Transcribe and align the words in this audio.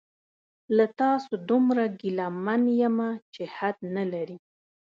له 0.77 0.85
تاسو 0.99 1.31
دومره 1.49 1.83
ګیله 1.99 2.27
من 2.45 2.61
یمه 2.81 3.09
چې 3.33 3.43
حد 3.55 3.77
نلري 3.95 4.37